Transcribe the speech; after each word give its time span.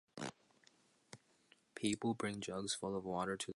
People 1.75 2.15
bring 2.15 2.39
jugs 2.41 2.73
full 2.73 2.95
of 2.97 3.05
water 3.05 3.37
to 3.37 3.37
the 3.37 3.37
church. 3.37 3.49